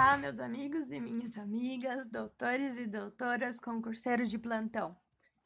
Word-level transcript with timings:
Olá, 0.00 0.16
meus 0.16 0.38
amigos 0.38 0.92
e 0.92 1.00
minhas 1.00 1.36
amigas, 1.36 2.06
doutores 2.06 2.76
e 2.76 2.86
doutoras, 2.86 3.58
concurseiros 3.58 4.30
de 4.30 4.38
plantão. 4.38 4.96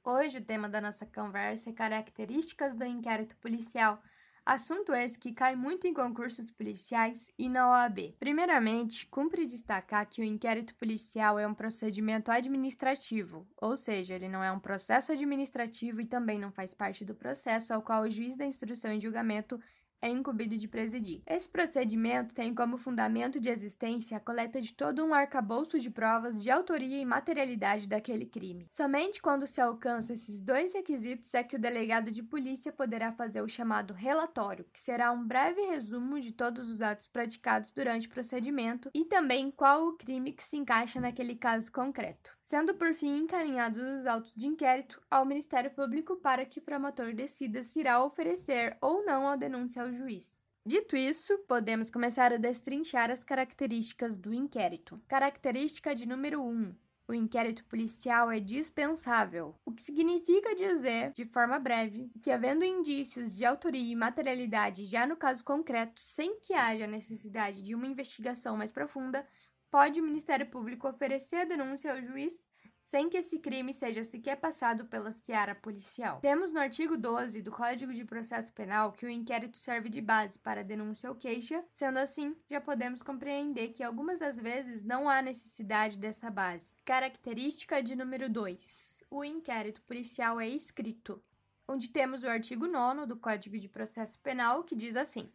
Hoje 0.04 0.36
o 0.36 0.44
tema 0.44 0.68
da 0.68 0.78
nossa 0.78 1.06
conversa 1.06 1.70
é 1.70 1.72
características 1.72 2.74
do 2.74 2.84
inquérito 2.84 3.34
policial, 3.38 4.02
assunto 4.44 4.92
esse 4.92 5.18
que 5.18 5.32
cai 5.32 5.56
muito 5.56 5.86
em 5.86 5.94
concursos 5.94 6.50
policiais 6.50 7.30
e 7.38 7.48
na 7.48 7.66
OAB. 7.66 8.14
Primeiramente, 8.20 9.06
cumpre 9.06 9.46
destacar 9.46 10.06
que 10.06 10.20
o 10.20 10.24
inquérito 10.24 10.74
policial 10.74 11.38
é 11.38 11.46
um 11.46 11.54
procedimento 11.54 12.30
administrativo, 12.30 13.48
ou 13.56 13.74
seja, 13.74 14.16
ele 14.16 14.28
não 14.28 14.44
é 14.44 14.52
um 14.52 14.60
processo 14.60 15.12
administrativo 15.12 16.02
e 16.02 16.04
também 16.04 16.38
não 16.38 16.52
faz 16.52 16.74
parte 16.74 17.06
do 17.06 17.14
processo 17.14 17.72
ao 17.72 17.80
qual 17.80 18.02
o 18.02 18.10
juiz 18.10 18.36
da 18.36 18.44
instrução 18.44 18.92
e 18.92 19.00
julgamento 19.00 19.58
é 20.02 20.08
incumbido 20.08 20.56
de 20.56 20.66
presidir. 20.66 21.22
Esse 21.24 21.48
procedimento 21.48 22.34
tem 22.34 22.52
como 22.52 22.76
fundamento 22.76 23.40
de 23.40 23.48
existência 23.48 24.16
a 24.16 24.20
coleta 24.20 24.60
de 24.60 24.72
todo 24.72 25.04
um 25.04 25.14
arcabouço 25.14 25.78
de 25.78 25.88
provas 25.88 26.42
de 26.42 26.50
autoria 26.50 26.98
e 26.98 27.04
materialidade 27.04 27.86
daquele 27.86 28.26
crime. 28.26 28.66
Somente 28.68 29.22
quando 29.22 29.46
se 29.46 29.60
alcança 29.60 30.12
esses 30.12 30.42
dois 30.42 30.74
requisitos 30.74 31.32
é 31.32 31.44
que 31.44 31.56
o 31.56 31.60
delegado 31.60 32.10
de 32.10 32.22
polícia 32.22 32.72
poderá 32.72 33.12
fazer 33.12 33.40
o 33.40 33.48
chamado 33.48 33.94
relatório, 33.94 34.66
que 34.72 34.80
será 34.80 35.12
um 35.12 35.24
breve 35.24 35.60
resumo 35.62 36.20
de 36.20 36.32
todos 36.32 36.68
os 36.68 36.82
atos 36.82 37.06
praticados 37.06 37.70
durante 37.70 38.08
o 38.08 38.10
procedimento 38.10 38.90
e 38.92 39.04
também 39.04 39.50
qual 39.50 39.86
o 39.86 39.92
crime 39.92 40.32
que 40.32 40.42
se 40.42 40.56
encaixa 40.56 41.00
naquele 41.00 41.36
caso 41.36 41.70
concreto 41.70 42.36
sendo 42.52 42.74
por 42.74 42.92
fim 42.92 43.20
encaminhados 43.20 43.82
os 43.82 44.04
autos 44.04 44.34
de 44.34 44.46
inquérito 44.46 45.00
ao 45.10 45.24
Ministério 45.24 45.70
Público 45.70 46.16
para 46.16 46.44
que 46.44 46.58
o 46.58 46.62
promotor 46.62 47.14
decida 47.14 47.62
se 47.62 47.80
irá 47.80 48.04
oferecer 48.04 48.76
ou 48.78 49.02
não 49.06 49.26
a 49.26 49.36
denúncia 49.36 49.82
ao 49.82 49.90
juiz. 49.90 50.44
Dito 50.62 50.94
isso, 50.94 51.38
podemos 51.48 51.88
começar 51.88 52.30
a 52.30 52.36
destrinchar 52.36 53.10
as 53.10 53.24
características 53.24 54.18
do 54.18 54.34
inquérito. 54.34 55.00
Característica 55.08 55.94
de 55.94 56.04
número 56.04 56.42
1. 56.42 56.74
O 57.08 57.14
inquérito 57.14 57.64
policial 57.64 58.30
é 58.30 58.38
dispensável, 58.38 59.54
o 59.64 59.72
que 59.72 59.80
significa 59.80 60.54
dizer, 60.54 61.12
de 61.12 61.24
forma 61.24 61.58
breve, 61.58 62.10
que 62.20 62.30
havendo 62.30 62.66
indícios 62.66 63.34
de 63.34 63.46
autoria 63.46 63.92
e 63.92 63.96
materialidade 63.96 64.84
já 64.84 65.06
no 65.06 65.16
caso 65.16 65.42
concreto, 65.42 66.02
sem 66.02 66.38
que 66.38 66.52
haja 66.52 66.86
necessidade 66.86 67.62
de 67.62 67.74
uma 67.74 67.86
investigação 67.86 68.58
mais 68.58 68.70
profunda, 68.70 69.26
pode 69.72 70.02
o 70.02 70.04
Ministério 70.04 70.44
Público 70.46 70.86
oferecer 70.86 71.36
a 71.36 71.44
denúncia 71.46 71.94
ao 71.94 72.02
juiz 72.02 72.46
sem 72.78 73.08
que 73.08 73.16
esse 73.16 73.38
crime 73.38 73.72
seja 73.72 74.04
sequer 74.04 74.36
passado 74.36 74.84
pela 74.84 75.14
seara 75.14 75.54
policial. 75.54 76.20
Temos 76.20 76.52
no 76.52 76.60
artigo 76.60 76.94
12 76.94 77.40
do 77.40 77.50
Código 77.50 77.94
de 77.94 78.04
Processo 78.04 78.52
Penal 78.52 78.92
que 78.92 79.06
o 79.06 79.08
inquérito 79.08 79.56
serve 79.56 79.88
de 79.88 80.02
base 80.02 80.38
para 80.38 80.62
denúncia 80.62 81.08
ou 81.08 81.16
queixa, 81.16 81.64
sendo 81.70 81.98
assim, 81.98 82.36
já 82.50 82.60
podemos 82.60 83.02
compreender 83.02 83.68
que 83.68 83.82
algumas 83.82 84.18
das 84.18 84.36
vezes 84.36 84.84
não 84.84 85.08
há 85.08 85.22
necessidade 85.22 85.96
dessa 85.96 86.28
base. 86.28 86.74
Característica 86.84 87.82
de 87.82 87.96
número 87.96 88.28
2: 88.28 89.04
o 89.08 89.24
inquérito 89.24 89.80
policial 89.82 90.38
é 90.38 90.48
escrito, 90.48 91.22
onde 91.66 91.88
temos 91.88 92.24
o 92.24 92.28
artigo 92.28 92.66
9 92.66 93.06
do 93.06 93.16
Código 93.16 93.56
de 93.56 93.70
Processo 93.70 94.18
Penal 94.18 94.64
que 94.64 94.76
diz 94.76 94.96
assim: 94.96 95.32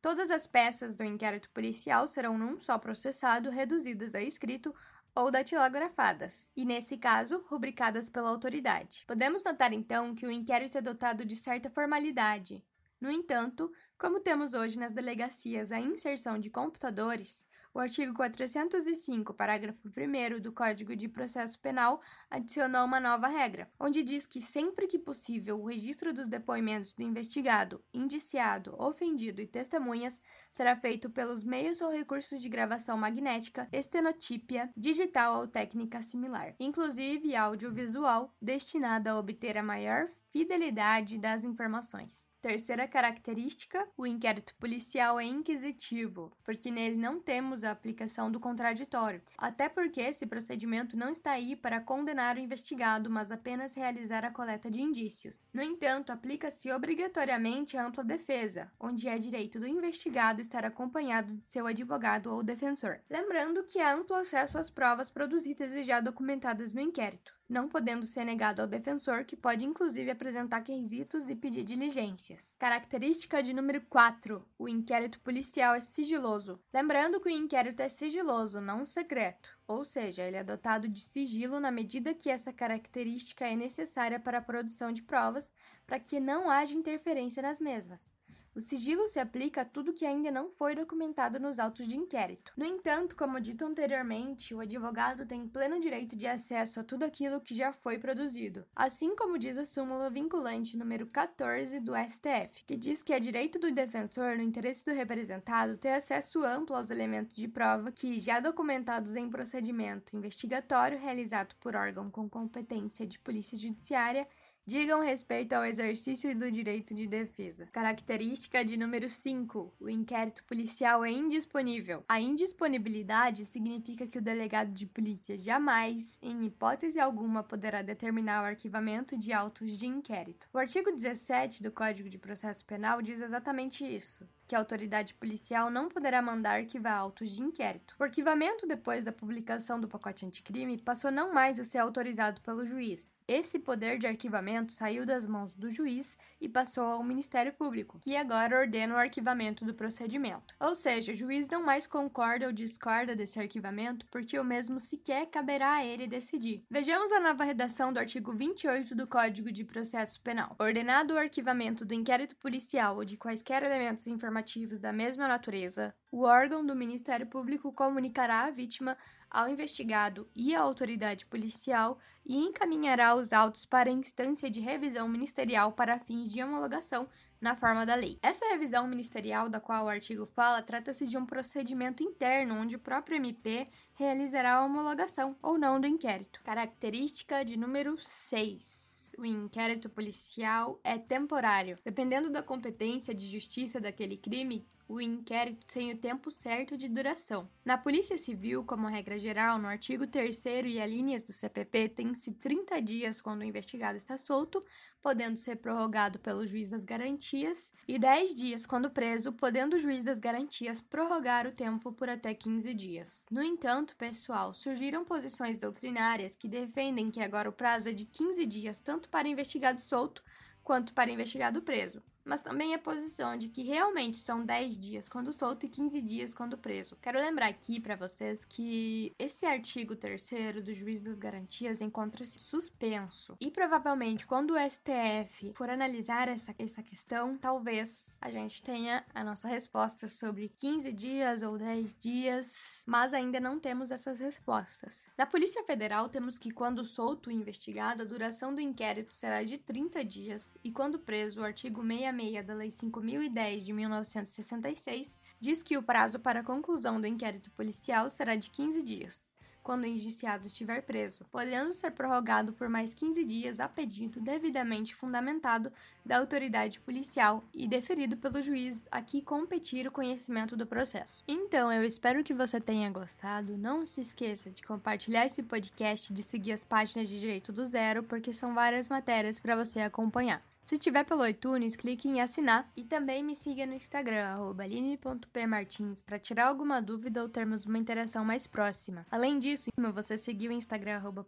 Todas 0.00 0.30
as 0.30 0.46
peças 0.46 0.94
do 0.94 1.04
inquérito 1.04 1.50
policial 1.50 2.08
serão 2.08 2.38
num 2.38 2.58
só 2.58 2.78
processado 2.78 3.50
reduzidas 3.50 4.14
a 4.14 4.22
escrito 4.22 4.74
ou 5.14 5.30
datilografadas, 5.30 6.50
e 6.56 6.64
nesse 6.64 6.96
caso, 6.96 7.44
rubricadas 7.48 8.08
pela 8.08 8.30
autoridade. 8.30 9.04
Podemos 9.06 9.42
notar 9.42 9.72
então 9.72 10.14
que 10.14 10.26
o 10.26 10.30
inquérito 10.30 10.78
é 10.78 10.80
dotado 10.80 11.24
de 11.24 11.36
certa 11.36 11.68
formalidade. 11.68 12.64
No 13.00 13.10
entanto, 13.10 13.70
como 13.98 14.20
temos 14.20 14.54
hoje 14.54 14.78
nas 14.78 14.92
delegacias 14.92 15.72
a 15.72 15.80
inserção 15.80 16.38
de 16.38 16.48
computadores, 16.48 17.46
o 17.72 17.78
artigo 17.78 18.12
405, 18.14 19.32
parágrafo 19.32 19.88
1 19.88 20.40
do 20.40 20.52
Código 20.52 20.96
de 20.96 21.08
Processo 21.08 21.58
Penal 21.58 22.00
adicionou 22.28 22.84
uma 22.84 22.98
nova 22.98 23.28
regra, 23.28 23.70
onde 23.78 24.02
diz 24.02 24.26
que 24.26 24.40
sempre 24.40 24.86
que 24.86 24.98
possível 24.98 25.60
o 25.60 25.66
registro 25.66 26.12
dos 26.12 26.26
depoimentos 26.26 26.92
do 26.94 27.02
investigado, 27.02 27.82
indiciado, 27.94 28.74
ofendido 28.76 29.40
e 29.40 29.46
testemunhas 29.46 30.20
será 30.50 30.74
feito 30.74 31.08
pelos 31.08 31.44
meios 31.44 31.80
ou 31.80 31.90
recursos 31.90 32.40
de 32.40 32.48
gravação 32.48 32.98
magnética, 32.98 33.68
estenotípia, 33.72 34.70
digital 34.76 35.40
ou 35.40 35.46
técnica 35.46 36.02
similar, 36.02 36.54
inclusive 36.58 37.36
audiovisual, 37.36 38.34
destinada 38.42 39.12
a 39.12 39.18
obter 39.18 39.56
a 39.56 39.62
maior 39.62 40.08
fidelidade 40.30 41.18
das 41.18 41.44
informações. 41.44 42.29
Terceira 42.42 42.88
característica: 42.88 43.86
o 43.98 44.06
inquérito 44.06 44.54
policial 44.54 45.20
é 45.20 45.24
inquisitivo, 45.24 46.32
porque 46.42 46.70
nele 46.70 46.96
não 46.96 47.20
temos 47.20 47.62
a 47.62 47.70
aplicação 47.70 48.30
do 48.30 48.40
contraditório, 48.40 49.20
até 49.36 49.68
porque 49.68 50.00
esse 50.00 50.26
procedimento 50.26 50.96
não 50.96 51.10
está 51.10 51.32
aí 51.32 51.54
para 51.54 51.82
condenar 51.82 52.36
o 52.36 52.40
investigado, 52.40 53.10
mas 53.10 53.30
apenas 53.30 53.74
realizar 53.74 54.24
a 54.24 54.30
coleta 54.30 54.70
de 54.70 54.80
indícios. 54.80 55.48
No 55.52 55.62
entanto, 55.62 56.12
aplica-se 56.12 56.72
obrigatoriamente 56.72 57.76
a 57.76 57.86
ampla 57.86 58.02
defesa, 58.02 58.72
onde 58.80 59.06
é 59.06 59.18
direito 59.18 59.60
do 59.60 59.66
investigado 59.66 60.40
estar 60.40 60.64
acompanhado 60.64 61.36
de 61.36 61.46
seu 61.46 61.66
advogado 61.66 62.32
ou 62.32 62.42
defensor. 62.42 63.00
Lembrando 63.10 63.64
que 63.64 63.80
há 63.80 63.92
amplo 63.92 64.16
acesso 64.16 64.56
às 64.56 64.70
provas 64.70 65.10
produzidas 65.10 65.72
e 65.72 65.84
já 65.84 66.00
documentadas 66.00 66.72
no 66.72 66.80
inquérito 66.80 67.39
não 67.50 67.68
podendo 67.68 68.06
ser 68.06 68.24
negado 68.24 68.62
ao 68.62 68.68
defensor, 68.68 69.24
que 69.24 69.36
pode 69.36 69.66
inclusive 69.66 70.10
apresentar 70.10 70.58
requisitos 70.58 71.28
e 71.28 71.34
pedir 71.34 71.64
diligências. 71.64 72.54
Característica 72.58 73.42
de 73.42 73.52
número 73.52 73.80
4: 73.82 74.46
o 74.56 74.68
inquérito 74.68 75.18
policial 75.20 75.74
é 75.74 75.80
sigiloso. 75.80 76.60
Lembrando 76.72 77.20
que 77.20 77.28
o 77.28 77.32
inquérito 77.32 77.80
é 77.80 77.88
sigiloso, 77.88 78.60
não 78.60 78.86
secreto, 78.86 79.58
ou 79.66 79.84
seja, 79.84 80.22
ele 80.22 80.36
é 80.36 80.44
dotado 80.44 80.88
de 80.88 81.00
sigilo 81.00 81.58
na 81.58 81.72
medida 81.72 82.14
que 82.14 82.30
essa 82.30 82.52
característica 82.52 83.44
é 83.44 83.56
necessária 83.56 84.20
para 84.20 84.38
a 84.38 84.42
produção 84.42 84.92
de 84.92 85.02
provas, 85.02 85.52
para 85.86 85.98
que 85.98 86.20
não 86.20 86.48
haja 86.48 86.74
interferência 86.74 87.42
nas 87.42 87.60
mesmas. 87.60 88.12
O 88.52 88.60
sigilo 88.60 89.06
se 89.06 89.20
aplica 89.20 89.60
a 89.60 89.64
tudo 89.64 89.92
que 89.92 90.04
ainda 90.04 90.28
não 90.30 90.50
foi 90.50 90.74
documentado 90.74 91.38
nos 91.38 91.60
autos 91.60 91.86
de 91.86 91.96
inquérito. 91.96 92.52
No 92.56 92.64
entanto, 92.64 93.14
como 93.14 93.40
dito 93.40 93.64
anteriormente, 93.64 94.52
o 94.52 94.58
advogado 94.60 95.24
tem 95.24 95.46
pleno 95.46 95.78
direito 95.78 96.16
de 96.16 96.26
acesso 96.26 96.80
a 96.80 96.84
tudo 96.84 97.04
aquilo 97.04 97.40
que 97.40 97.54
já 97.54 97.72
foi 97.72 97.96
produzido, 97.98 98.66
assim 98.74 99.14
como 99.14 99.38
diz 99.38 99.56
a 99.56 99.64
súmula 99.64 100.10
vinculante 100.10 100.76
número 100.76 101.06
14 101.06 101.78
do 101.78 101.92
STF, 101.94 102.64
que 102.66 102.76
diz 102.76 103.04
que 103.04 103.12
é 103.12 103.20
direito 103.20 103.58
do 103.58 103.70
defensor, 103.70 104.36
no 104.36 104.42
interesse 104.42 104.84
do 104.84 104.92
representado, 104.92 105.78
ter 105.78 105.92
acesso 105.92 106.44
amplo 106.44 106.74
aos 106.74 106.90
elementos 106.90 107.36
de 107.36 107.46
prova 107.46 107.92
que, 107.92 108.18
já 108.18 108.40
documentados 108.40 109.14
em 109.14 109.30
procedimento 109.30 110.16
investigatório 110.16 110.98
realizado 110.98 111.54
por 111.60 111.76
órgão 111.76 112.10
com 112.10 112.28
competência 112.28 113.06
de 113.06 113.18
polícia 113.18 113.56
judiciária, 113.56 114.26
digam 114.66 115.00
respeito 115.00 115.52
ao 115.52 115.64
exercício 115.64 116.36
do 116.38 116.50
direito 116.50 116.94
de 116.94 117.06
defesa. 117.06 117.66
Característica 117.72 118.64
de 118.64 118.76
número 118.76 119.08
5: 119.08 119.74
o 119.80 119.88
inquérito 119.88 120.44
policial 120.44 121.04
é 121.04 121.10
indisponível. 121.10 122.04
A 122.08 122.20
indisponibilidade 122.20 123.44
significa 123.44 124.06
que 124.06 124.18
o 124.18 124.22
delegado 124.22 124.72
de 124.72 124.86
polícia 124.86 125.36
jamais, 125.36 126.18
em 126.22 126.44
hipótese 126.44 127.00
alguma, 127.00 127.42
poderá 127.42 127.82
determinar 127.82 128.42
o 128.42 128.46
arquivamento 128.46 129.18
de 129.18 129.32
autos 129.32 129.76
de 129.76 129.86
inquérito. 129.86 130.48
O 130.52 130.58
artigo 130.58 130.92
17 130.92 131.62
do 131.62 131.70
Código 131.70 132.08
de 132.08 132.18
Processo 132.18 132.64
Penal 132.64 133.02
diz 133.02 133.20
exatamente 133.20 133.84
isso 133.84 134.28
que 134.50 134.56
a 134.56 134.58
autoridade 134.58 135.14
policial 135.14 135.70
não 135.70 135.88
poderá 135.88 136.20
mandar 136.20 136.56
arquivar 136.56 136.98
autos 136.98 137.30
de 137.30 137.40
inquérito. 137.40 137.94
O 137.96 138.02
arquivamento 138.02 138.66
depois 138.66 139.04
da 139.04 139.12
publicação 139.12 139.80
do 139.80 139.86
pacote 139.86 140.26
anticrime 140.26 140.76
passou 140.76 141.12
não 141.12 141.32
mais 141.32 141.60
a 141.60 141.64
ser 141.64 141.78
autorizado 141.78 142.40
pelo 142.40 142.64
juiz. 142.64 143.22
Esse 143.28 143.60
poder 143.60 143.96
de 143.96 144.08
arquivamento 144.08 144.72
saiu 144.72 145.06
das 145.06 145.24
mãos 145.24 145.54
do 145.54 145.70
juiz 145.70 146.18
e 146.40 146.48
passou 146.48 146.82
ao 146.82 147.04
Ministério 147.04 147.52
Público, 147.52 148.00
que 148.00 148.16
agora 148.16 148.58
ordena 148.58 148.96
o 148.96 148.98
arquivamento 148.98 149.64
do 149.64 149.72
procedimento. 149.72 150.52
Ou 150.58 150.74
seja, 150.74 151.12
o 151.12 151.14
juiz 151.14 151.48
não 151.48 151.62
mais 151.62 151.86
concorda 151.86 152.46
ou 152.46 152.52
discorda 152.52 153.14
desse 153.14 153.38
arquivamento 153.38 154.04
porque 154.10 154.36
o 154.36 154.42
mesmo 154.42 154.80
sequer 154.80 155.26
caberá 155.26 155.74
a 155.74 155.84
ele 155.84 156.08
decidir. 156.08 156.64
Vejamos 156.68 157.12
a 157.12 157.20
nova 157.20 157.44
redação 157.44 157.92
do 157.92 158.00
artigo 158.00 158.34
28 158.34 158.96
do 158.96 159.06
Código 159.06 159.52
de 159.52 159.64
Processo 159.64 160.20
Penal. 160.20 160.56
Ordenado 160.58 161.14
o 161.14 161.18
arquivamento 161.18 161.84
do 161.84 161.94
inquérito 161.94 162.34
policial 162.34 162.96
ou 162.96 163.04
de 163.04 163.16
quaisquer 163.16 163.62
elementos 163.62 164.08
informativos 164.08 164.39
informativos 164.40 164.80
da 164.80 164.92
mesma 164.92 165.28
natureza, 165.28 165.94
o 166.10 166.22
órgão 166.22 166.64
do 166.64 166.74
Ministério 166.74 167.26
Público 167.26 167.72
comunicará 167.72 168.44
à 168.44 168.50
vítima, 168.50 168.96
ao 169.30 169.48
investigado 169.48 170.28
e 170.34 170.54
à 170.54 170.60
autoridade 170.60 171.26
policial 171.26 171.98
e 172.26 172.36
encaminhará 172.36 173.14
os 173.14 173.32
autos 173.32 173.64
para 173.64 173.90
a 173.90 173.92
instância 173.92 174.50
de 174.50 174.60
revisão 174.60 175.08
ministerial 175.08 175.72
para 175.72 176.00
fins 176.00 176.32
de 176.32 176.42
homologação 176.42 177.06
na 177.40 177.54
forma 177.54 177.86
da 177.86 177.94
lei. 177.94 178.18
Essa 178.22 178.48
revisão 178.48 178.88
ministerial 178.88 179.48
da 179.48 179.60
qual 179.60 179.84
o 179.84 179.88
artigo 179.88 180.26
fala 180.26 180.62
trata-se 180.62 181.06
de 181.06 181.16
um 181.16 181.26
procedimento 181.26 182.02
interno 182.02 182.56
onde 182.56 182.76
o 182.76 182.80
próprio 182.80 183.16
MP 183.16 183.66
realizará 183.94 184.54
a 184.54 184.64
homologação 184.64 185.36
ou 185.42 185.58
não 185.58 185.80
do 185.80 185.86
inquérito. 185.86 186.40
Característica 186.42 187.44
de 187.44 187.56
número 187.56 187.96
6 187.98 188.89
o 189.20 189.26
inquérito 189.26 189.88
policial 189.88 190.80
é 190.82 190.98
temporário. 190.98 191.78
Dependendo 191.84 192.30
da 192.30 192.42
competência 192.42 193.14
de 193.14 193.26
justiça 193.28 193.80
daquele 193.80 194.16
crime, 194.16 194.66
o 194.88 195.00
inquérito 195.00 195.64
tem 195.66 195.92
o 195.92 195.96
tempo 195.96 196.30
certo 196.30 196.76
de 196.76 196.88
duração. 196.88 197.48
Na 197.64 197.78
Polícia 197.78 198.18
Civil, 198.18 198.64
como 198.64 198.88
regra 198.88 199.18
geral, 199.18 199.56
no 199.56 199.68
artigo 199.68 200.04
3 200.04 200.44
e 200.66 200.80
alíneas 200.80 201.22
do 201.22 201.32
CPP, 201.32 201.90
tem-se 201.90 202.32
30 202.32 202.82
dias 202.82 203.20
quando 203.20 203.42
o 203.42 203.44
investigado 203.44 203.96
está 203.96 204.18
solto, 204.18 204.60
podendo 205.00 205.36
ser 205.36 205.56
prorrogado 205.56 206.18
pelo 206.18 206.44
juiz 206.46 206.70
das 206.70 206.84
garantias, 206.84 207.72
e 207.86 207.98
10 207.98 208.34
dias 208.34 208.66
quando 208.66 208.90
preso, 208.90 209.32
podendo 209.32 209.76
o 209.76 209.78
juiz 209.78 210.02
das 210.02 210.18
garantias 210.18 210.80
prorrogar 210.80 211.46
o 211.46 211.52
tempo 211.52 211.92
por 211.92 212.08
até 212.08 212.34
15 212.34 212.74
dias. 212.74 213.26
No 213.30 213.42
entanto, 213.42 213.94
pessoal, 213.96 214.52
surgiram 214.52 215.04
posições 215.04 215.56
doutrinárias 215.56 216.34
que 216.34 216.48
defendem 216.48 217.10
que 217.10 217.20
agora 217.20 217.48
o 217.48 217.52
prazo 217.52 217.90
é 217.90 217.92
de 217.92 218.06
15 218.06 218.44
dias 218.46 218.80
tanto 218.80 219.09
para 219.10 219.28
investigado 219.28 219.80
solto 219.80 220.22
quanto 220.62 220.94
para 220.94 221.10
investigado 221.10 221.62
preso 221.62 222.02
mas 222.30 222.40
também 222.40 222.72
a 222.72 222.78
posição 222.78 223.36
de 223.36 223.48
que 223.48 223.64
realmente 223.64 224.16
são 224.18 224.46
10 224.46 224.78
dias 224.78 225.08
quando 225.08 225.32
solto 225.32 225.66
e 225.66 225.68
15 225.68 226.00
dias 226.00 226.32
quando 226.32 226.56
preso. 226.56 226.96
Quero 227.02 227.18
lembrar 227.18 227.48
aqui 227.48 227.80
para 227.80 227.96
vocês 227.96 228.44
que 228.44 229.12
esse 229.18 229.44
artigo 229.44 229.96
3 229.96 230.62
do 230.62 230.72
Juiz 230.72 231.02
das 231.02 231.18
Garantias 231.18 231.80
encontra-se 231.80 232.38
suspenso 232.38 233.36
e 233.40 233.50
provavelmente 233.50 234.28
quando 234.28 234.52
o 234.52 234.70
STF 234.70 235.52
for 235.56 235.68
analisar 235.68 236.28
essa, 236.28 236.54
essa 236.56 236.84
questão, 236.84 237.36
talvez 237.36 238.16
a 238.20 238.30
gente 238.30 238.62
tenha 238.62 239.04
a 239.12 239.24
nossa 239.24 239.48
resposta 239.48 240.06
sobre 240.06 240.50
15 240.50 240.92
dias 240.92 241.42
ou 241.42 241.58
10 241.58 241.96
dias, 241.98 242.84
mas 242.86 243.12
ainda 243.12 243.40
não 243.40 243.58
temos 243.58 243.90
essas 243.90 244.20
respostas. 244.20 245.10
Na 245.18 245.26
Polícia 245.26 245.64
Federal, 245.64 246.08
temos 246.08 246.38
que 246.38 246.52
quando 246.52 246.84
solto 246.84 247.26
o 247.26 247.32
investigado, 247.32 248.02
a 248.02 248.06
duração 248.06 248.54
do 248.54 248.60
inquérito 248.60 249.12
será 249.12 249.42
de 249.42 249.58
30 249.58 250.04
dias 250.04 250.56
e 250.62 250.70
quando 250.70 251.00
preso, 251.00 251.40
o 251.40 251.44
artigo 251.44 251.82
66 251.82 252.19
66 252.20 252.46
da 252.46 252.54
Lei 252.54 252.70
5010 252.70 253.64
de 253.64 253.72
1966 253.72 255.18
diz 255.40 255.62
que 255.62 255.78
o 255.78 255.82
prazo 255.82 256.18
para 256.18 256.40
a 256.40 256.44
conclusão 256.44 257.00
do 257.00 257.06
inquérito 257.06 257.50
policial 257.52 258.10
será 258.10 258.36
de 258.36 258.50
15 258.50 258.82
dias, 258.82 259.32
quando 259.62 259.84
o 259.84 259.86
indiciado 259.86 260.46
estiver 260.46 260.82
preso, 260.82 261.24
podendo 261.30 261.72
ser 261.72 261.90
prorrogado 261.92 262.52
por 262.52 262.68
mais 262.68 262.92
15 262.92 263.24
dias 263.24 263.58
a 263.58 263.68
pedido 263.68 264.20
devidamente 264.20 264.94
fundamentado 264.94 265.72
da 266.04 266.18
autoridade 266.18 266.78
policial 266.80 267.42
e 267.54 267.66
deferido 267.66 268.16
pelo 268.16 268.42
juiz 268.42 268.86
a 268.90 269.00
que 269.00 269.22
competir 269.22 269.86
o 269.86 269.92
conhecimento 269.92 270.56
do 270.56 270.66
processo. 270.66 271.22
Então, 271.26 271.72
eu 271.72 271.82
espero 271.82 272.24
que 272.24 272.34
você 272.34 272.60
tenha 272.60 272.90
gostado. 272.90 273.56
Não 273.56 273.86
se 273.86 274.00
esqueça 274.02 274.50
de 274.50 274.62
compartilhar 274.62 275.24
esse 275.24 275.42
podcast 275.42 276.12
e 276.12 276.14
de 276.14 276.22
seguir 276.22 276.52
as 276.52 276.64
páginas 276.64 277.08
de 277.08 277.18
Direito 277.18 277.52
do 277.52 277.64
Zero, 277.64 278.02
porque 278.02 278.34
são 278.34 278.54
várias 278.54 278.88
matérias 278.88 279.40
para 279.40 279.56
você 279.56 279.80
acompanhar. 279.80 280.42
Se 280.70 280.78
tiver 280.78 281.02
pelo 281.02 281.26
iTunes, 281.26 281.74
clique 281.74 282.08
em 282.08 282.20
assinar 282.20 282.70
e 282.76 282.84
também 282.84 283.24
me 283.24 283.34
siga 283.34 283.66
no 283.66 283.74
Instagram, 283.74 284.24
aline.pmartins, 284.62 286.00
para 286.00 286.16
tirar 286.16 286.46
alguma 286.46 286.80
dúvida 286.80 287.20
ou 287.20 287.28
termos 287.28 287.66
uma 287.66 287.76
interação 287.76 288.24
mais 288.24 288.46
próxima. 288.46 289.04
Além 289.10 289.40
disso, 289.40 289.68
você 289.92 290.16
seguir 290.16 290.48
o 290.48 290.52
Instagram, 290.52 290.94
arroba 290.94 291.24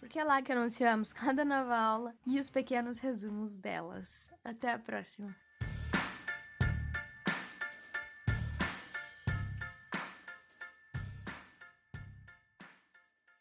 porque 0.00 0.18
é 0.18 0.24
lá 0.24 0.42
que 0.42 0.50
anunciamos 0.50 1.12
cada 1.14 1.44
nova 1.44 1.78
aula 1.78 2.12
e 2.26 2.40
os 2.40 2.50
pequenos 2.50 2.98
resumos 2.98 3.56
delas. 3.56 4.28
Até 4.42 4.72
a 4.72 4.78
próxima! 4.80 5.49